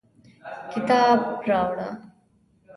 کتاب 0.71 1.19
راوړه 1.49 1.89